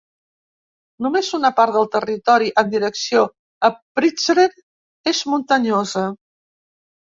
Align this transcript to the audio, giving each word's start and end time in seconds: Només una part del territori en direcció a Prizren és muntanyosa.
Només 1.05 1.27
una 1.37 1.51
part 1.59 1.75
del 1.75 1.85
territori 1.95 2.49
en 2.61 2.71
direcció 2.71 3.21
a 3.69 3.71
Prizren 4.01 4.59
és 5.13 5.21
muntanyosa. 5.35 6.07